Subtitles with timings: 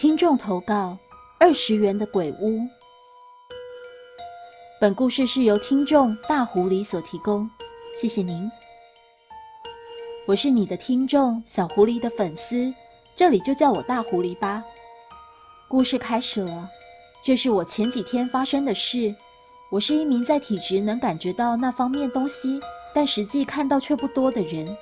[0.00, 0.96] 听众投稿：
[1.38, 2.58] 二十元的鬼屋。
[4.80, 7.46] 本故事是由听众大狐狸所提供，
[8.00, 8.50] 谢谢您。
[10.26, 12.72] 我是你的听众小狐狸的粉丝，
[13.14, 14.64] 这里就叫我大狐狸吧。
[15.68, 16.66] 故事开始了，
[17.22, 19.14] 这是我前几天发生的事。
[19.70, 22.58] 我是一名在体质能感觉到那方面东西，
[22.94, 24.74] 但实际看到却不多的人。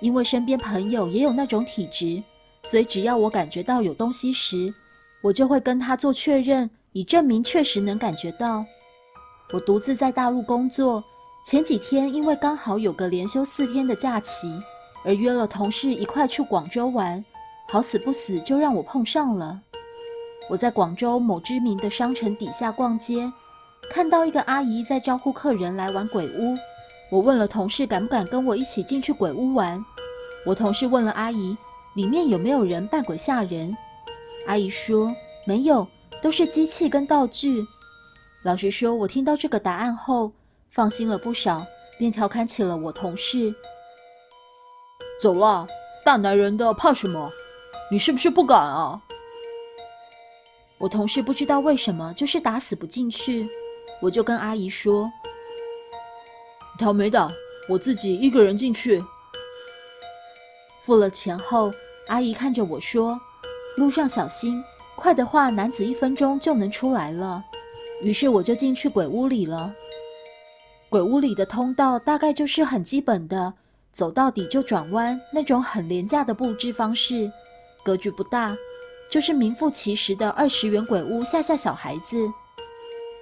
[0.00, 2.22] 因为身边朋友也有那种体质。
[2.68, 4.74] 所以，只要我感觉到有东西时，
[5.22, 8.64] 我就会跟他做确认，以证明确实能感觉到。
[9.52, 11.02] 我独自在大陆工作，
[11.46, 14.58] 前几天因为刚好有个连休四天的假期，
[15.04, 17.24] 而约了同事一块去广州玩，
[17.68, 19.60] 好死不死就让我碰上了。
[20.50, 23.32] 我在广州某知名的商城底下逛街，
[23.92, 26.56] 看到一个阿姨在招呼客人来玩鬼屋。
[27.12, 29.84] 我问了同事敢不敢跟我一起进去鬼屋玩，
[30.44, 31.56] 我同事问了阿姨。
[31.96, 33.74] 里面有没有人扮鬼吓人？
[34.46, 35.10] 阿姨说
[35.46, 35.88] 没有，
[36.22, 37.66] 都是机器跟道具。
[38.44, 40.30] 老实说，我听到这个答案后
[40.68, 41.66] 放心了不少，
[41.98, 43.54] 便调侃起了我同事
[45.22, 45.66] ：“走了，
[46.04, 47.32] 大男人的怕什么？
[47.90, 49.00] 你是不是不敢啊？”
[50.76, 53.48] 我同事不知道为什么就是打死不进去，
[54.02, 55.10] 我就跟阿姨说
[56.78, 57.32] ：“他没胆，
[57.70, 59.02] 我自己一个人进去。”
[60.84, 61.72] 付了钱后。
[62.08, 63.20] 阿姨看着我说
[63.76, 64.62] ：“路上小心，
[64.94, 67.44] 快的话男子一分钟就能出来了。”
[68.02, 69.72] 于是我就进去鬼屋里了。
[70.88, 73.52] 鬼屋里的通道大概就是很基本的，
[73.90, 77.30] 走到底就转弯那种很廉价的布置方式，
[77.82, 78.56] 格局不大，
[79.10, 82.16] 就是名副其实的二十元鬼屋吓吓小孩子。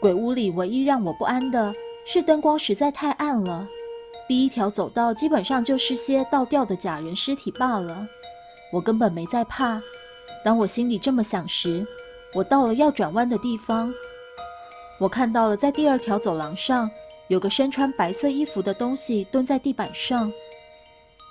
[0.00, 1.72] 鬼屋里唯一让我不安的
[2.06, 3.66] 是灯光实在太暗了，
[4.28, 8.06] 第一条走道基本上就是些倒吊的假人尸体罢了。
[8.72, 9.80] 我根本没在怕。
[10.44, 11.86] 当我心里这么想时，
[12.34, 13.92] 我到了要转弯的地方。
[15.00, 16.90] 我看到了，在第二条走廊上
[17.28, 20.32] 有个身穿白色衣服的东西蹲在地板上。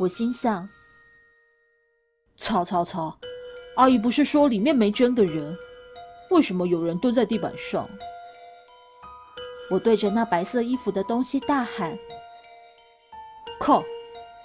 [0.00, 0.68] 我心想：
[2.36, 3.16] 操操操！
[3.76, 5.56] 阿姨不是说里面没真的人？
[6.30, 7.88] 为什么有人蹲在地板上？
[9.70, 11.96] 我对着那白色衣服的东西大喊
[13.60, 13.82] ：“靠！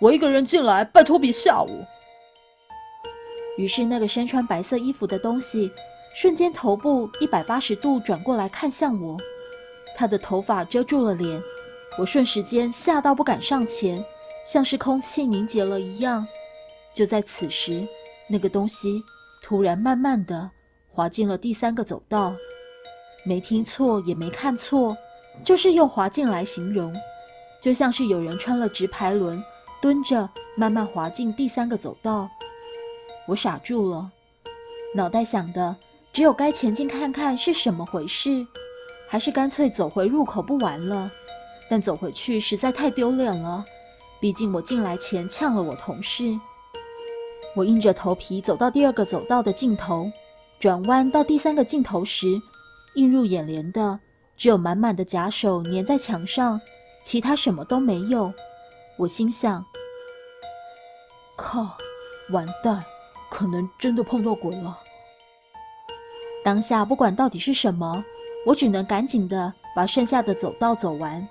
[0.00, 1.86] 我一个人进来，拜托别吓我！”
[3.56, 5.70] 于是，那个身穿白色衣服的东西
[6.14, 9.18] 瞬间头部一百八十度转过来看向我，
[9.96, 11.42] 他的头发遮住了脸。
[11.98, 14.02] 我瞬时间吓到不敢上前，
[14.46, 16.26] 像是空气凝结了一样。
[16.94, 17.86] 就在此时，
[18.28, 19.02] 那个东西
[19.42, 20.50] 突然慢慢的
[20.90, 22.34] 滑进了第三个走道。
[23.26, 24.96] 没听错，也没看错，
[25.44, 26.94] 就是用滑进来形容，
[27.60, 29.42] 就像是有人穿了直排轮，
[29.82, 32.30] 蹲着慢慢滑进第三个走道。
[33.26, 34.10] 我傻住了，
[34.94, 35.76] 脑袋想的
[36.12, 38.46] 只有该前进看看是什么回事，
[39.08, 41.10] 还是干脆走回入口不玩了。
[41.70, 43.64] 但走回去实在太丢脸了，
[44.20, 46.38] 毕竟我进来前呛了我同事。
[47.54, 50.10] 我硬着头皮走到第二个走道的尽头，
[50.60, 52.42] 转弯到第三个尽头时，
[52.94, 54.00] 映入眼帘的
[54.36, 56.60] 只有满满的假手粘在墙上，
[57.04, 58.34] 其他什么都没有。
[58.98, 59.64] 我心想：
[61.36, 61.78] 靠，
[62.30, 62.84] 完蛋！
[63.32, 64.78] 可能真的碰到鬼了。
[66.44, 68.04] 当下不管到底是什么，
[68.44, 71.26] 我只能赶紧的把剩下的走道走完。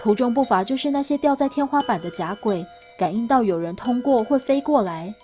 [0.00, 2.64] 途中不乏就是那些吊在天花板的假鬼，
[2.98, 5.14] 感应到有人通过会飞过来。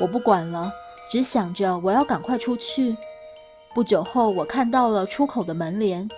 [0.00, 0.72] 我不管了，
[1.10, 2.96] 只想着我要赶快出去。
[3.74, 6.08] 不久后，我看到了出口的门帘。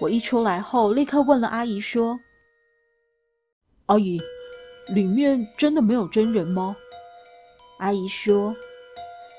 [0.00, 2.18] 我一出来后，立刻问了阿姨说
[3.86, 4.18] ：“阿姨，
[4.88, 6.74] 里面真的没有真人吗？”
[7.80, 8.54] 阿姨说：“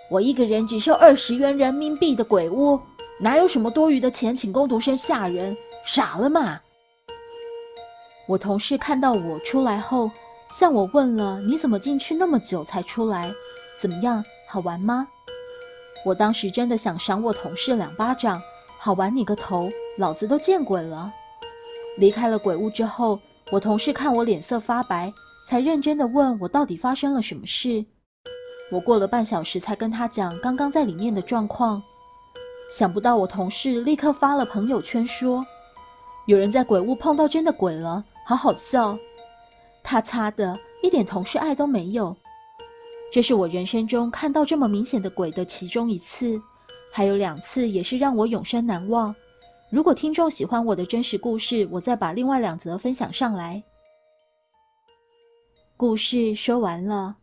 [0.10, 2.80] 我一个人只收二十元人民币的鬼屋，
[3.20, 5.56] 哪有什么多余的钱请工读生吓人？
[5.86, 6.60] 傻了吗？”
[8.28, 10.10] 我同事看到我出来后，
[10.50, 13.32] 向我问了：“你怎么进去那么久才出来？
[13.80, 15.08] 怎么样，好玩吗？”
[16.04, 18.42] 我当时真的想赏我同事两巴掌，
[18.80, 21.14] 好玩你个头，老子都见鬼了！
[22.00, 23.20] 离开了鬼屋之后，
[23.52, 25.14] 我同事看我脸色发白，
[25.46, 27.86] 才认真的问我到底发生了什么事。
[28.72, 31.84] 我过了半小时才跟他讲刚刚在里面的状况，
[32.70, 35.46] 想不到我同事立刻发了朋友圈说，
[36.26, 38.98] 有人在鬼屋碰到真的鬼了，好好笑。
[39.84, 42.16] 他擦的一点同事爱都没有。
[43.12, 46.42] 这是我人生中看到这么明显的鬼的其中一次，
[46.94, 49.14] 还有两次也是让我永生难忘。
[49.70, 53.62] 如果听众喜欢我的真实故事，我再把另外两则分享上来。
[55.76, 57.18] 故事说完了。